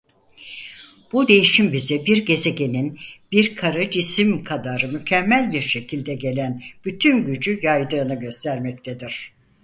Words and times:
Bu 1.11 1.27
değişim 1.27 1.73
bize 1.73 2.05
bir 2.05 2.25
gezegenin 2.25 2.99
bir 3.31 3.55
kara 3.55 3.91
cisim 3.91 4.43
kadar 4.43 4.83
mükemmel 4.83 5.51
bir 5.53 5.61
şekilde 5.61 6.13
gelen 6.13 6.61
bütün 6.85 7.25
gücü 7.25 7.59
yaydığını 7.63 8.19
göstermektedir. 8.19 9.31